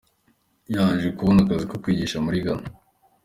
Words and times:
Yaje 0.73 1.07
kubona 1.17 1.39
akazi 1.43 1.65
ko 1.71 1.75
kwigisha 1.83 2.17
muri 2.25 2.37
Ghana. 2.45 2.67